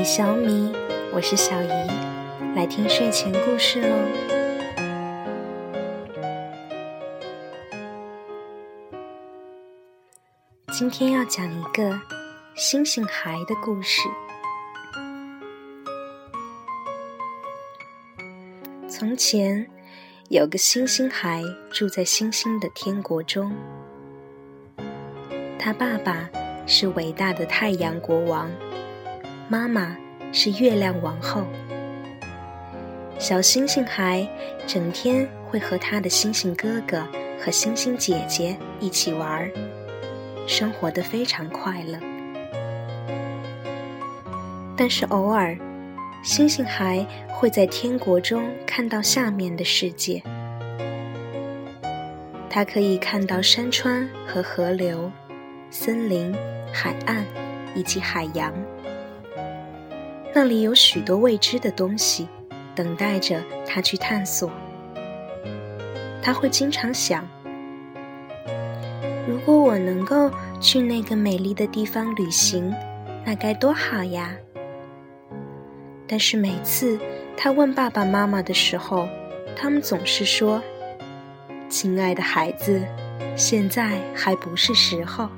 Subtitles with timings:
[0.00, 0.72] 米小米，
[1.12, 1.68] 我是小姨，
[2.56, 3.94] 来听睡前故事喽。
[10.72, 12.00] 今天要讲一个
[12.54, 14.08] 星星孩的故事。
[18.88, 19.68] 从前
[20.30, 23.54] 有个星星孩住在星星的天国中，
[25.58, 26.26] 他爸爸
[26.66, 28.50] 是伟大的太阳国王。
[29.52, 29.96] 妈妈
[30.32, 31.42] 是月亮王后，
[33.18, 34.24] 小星星孩
[34.64, 37.04] 整天会和他的星星哥哥
[37.36, 39.50] 和星星姐姐一起玩儿，
[40.46, 41.98] 生活的非常快乐。
[44.76, 45.58] 但是偶尔，
[46.22, 50.22] 星星孩会在天国中看到下面的世界，
[52.48, 55.10] 他可以看到山川和河流、
[55.72, 56.32] 森林、
[56.72, 57.26] 海岸
[57.74, 58.54] 以及海洋。
[60.32, 62.28] 那里有许多未知的东西，
[62.74, 64.50] 等待着他去探索。
[66.22, 67.26] 他会经常想：
[69.26, 72.72] 如果我能够去那个美丽的地方旅行，
[73.24, 74.30] 那该多好呀！
[76.06, 76.98] 但是每次
[77.36, 79.08] 他问爸爸妈妈的时候，
[79.56, 80.62] 他们总是说
[81.68, 82.80] ：“亲爱的孩子，
[83.34, 85.28] 现在还不是时候，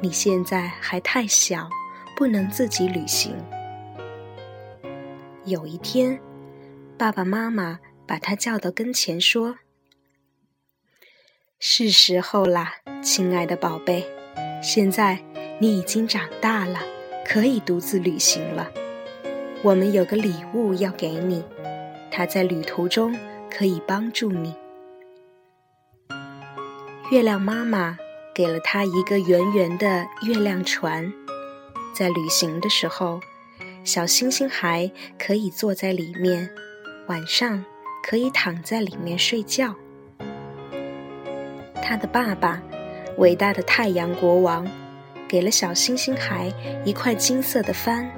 [0.00, 1.68] 你现在还太小，
[2.16, 3.34] 不能自己旅行。”
[5.46, 6.20] 有一天，
[6.98, 9.58] 爸爸妈妈把他叫到跟前，说
[11.60, 14.04] ：“是时候啦，亲爱的宝贝，
[14.60, 15.22] 现在
[15.60, 16.80] 你已经长大了，
[17.24, 18.72] 可以独自旅行了。
[19.62, 21.44] 我们有个礼物要给你，
[22.10, 23.16] 它在旅途中
[23.48, 24.52] 可以帮助你。”
[27.12, 27.96] 月亮妈妈
[28.34, 31.12] 给了他一个圆圆的月亮船，
[31.94, 33.20] 在旅行的时候。
[33.86, 36.50] 小星星孩可以坐在里面，
[37.06, 37.64] 晚上
[38.02, 39.76] 可以躺在里面睡觉。
[41.80, 42.60] 他的爸爸，
[43.18, 44.66] 伟大的太阳国王，
[45.28, 46.52] 给了小星星孩
[46.84, 48.10] 一块金色的帆。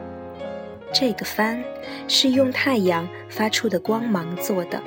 [0.91, 1.63] 这个帆
[2.09, 4.83] 是用太阳发出的光芒做的。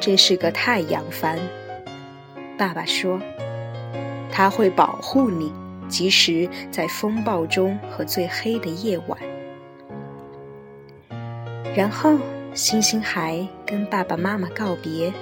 [0.00, 1.38] 这是个太阳帆，
[2.58, 3.20] 爸爸说，
[4.32, 5.52] 它会保护你。
[5.90, 9.18] 即使在风暴中和最黑的夜晚，
[11.74, 12.16] 然后
[12.54, 15.12] 星星孩跟爸爸妈妈告别，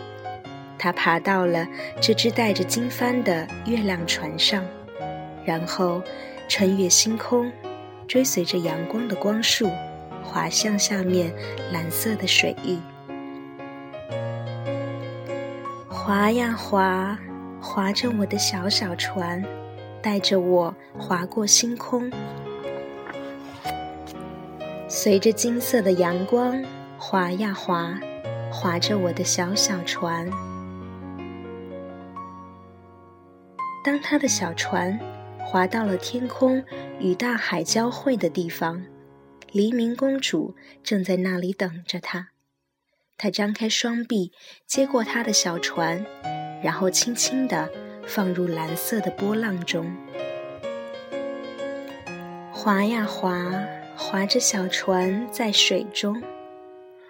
[0.78, 1.66] 他爬到了
[2.00, 4.62] 这只带着金帆的月亮船上，
[5.44, 6.02] 然后
[6.48, 7.50] 穿越星空，
[8.06, 9.70] 追随着阳光的光束，
[10.22, 11.32] 滑向下面
[11.72, 12.76] 蓝色的水域，
[15.88, 17.18] 划呀划，
[17.60, 19.42] 划着我的小小船。
[20.02, 22.10] 带着我划过星空，
[24.88, 26.64] 随着金色的阳光
[26.96, 27.98] 划呀划，
[28.50, 30.30] 划着我的小小船。
[33.84, 34.98] 当他的小船
[35.38, 36.62] 划到了天空
[37.00, 38.84] 与大海交汇的地方，
[39.50, 42.28] 黎明公主正在那里等着他。
[43.16, 44.30] 她张开双臂
[44.66, 46.06] 接过他的小船，
[46.62, 47.68] 然后轻轻地。
[48.08, 49.94] 放入蓝色的波浪中，
[52.50, 53.52] 划呀划，
[53.94, 56.22] 划着小船在水中，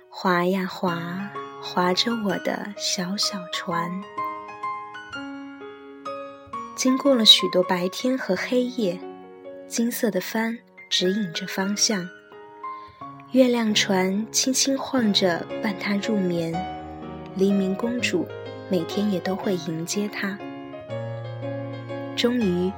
[0.08, 1.30] 划呀划，
[1.62, 3.88] 划着我的小小船。
[6.74, 8.98] 经过了许多白天和黑夜，
[9.68, 10.58] 金色的帆
[10.90, 12.08] 指引着方向，
[13.30, 16.52] 月亮船轻轻晃着伴他入眠，
[17.36, 18.26] 黎明公主
[18.68, 20.36] 每天也都会迎接他。
[22.18, 22.72] 终于，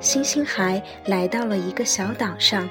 [0.00, 2.68] 星星孩来到了一个小岛上。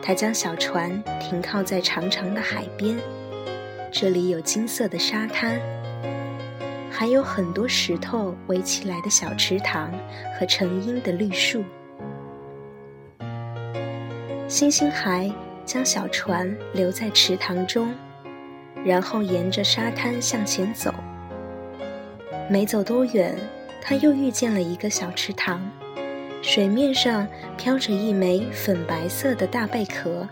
[0.00, 2.96] 他将小船停靠在长长的海边，
[3.90, 5.58] 这里有金色的沙滩，
[6.92, 9.90] 还有很多石头围起来的小池塘
[10.38, 11.64] 和成荫的绿树。
[14.46, 15.28] 星星孩
[15.64, 17.92] 将小船留在池塘中，
[18.84, 20.94] 然后沿着沙滩向前走。
[22.48, 23.36] 没走多远。
[23.86, 25.60] 他又遇见了一个小池塘，
[26.40, 27.28] 水面上
[27.58, 30.26] 飘着一枚粉白色的大贝壳，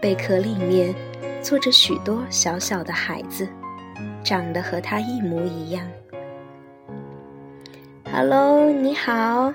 [0.00, 0.94] 贝壳里面
[1.42, 3.48] 坐着许多小小的孩子，
[4.22, 5.84] 长得和他一模一样。
[8.12, 9.52] Hello，你好，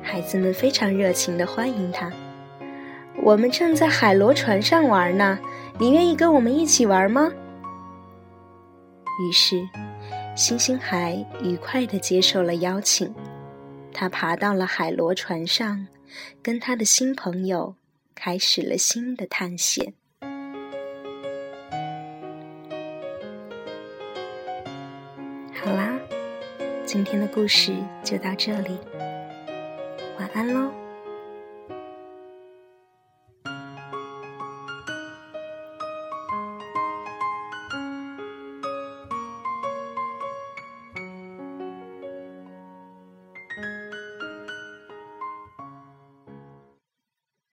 [0.00, 2.10] 孩子们非常热情的欢迎他。
[3.22, 5.38] 我们正在海螺船上玩呢，
[5.78, 7.30] 你愿意跟我们一起玩吗？
[9.22, 9.68] 于是。
[10.40, 13.14] 星星孩愉快地接受了邀请，
[13.92, 15.86] 他爬到了海螺船上，
[16.42, 17.74] 跟他的新朋友
[18.14, 19.92] 开始了新的探险。
[25.52, 26.00] 好啦，
[26.86, 28.78] 今天的故事就到这里，
[30.18, 30.79] 晚安喽。